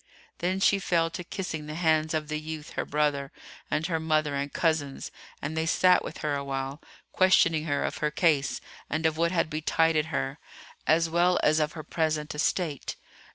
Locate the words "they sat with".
5.55-6.17